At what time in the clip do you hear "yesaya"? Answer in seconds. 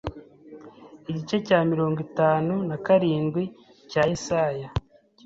4.11-4.67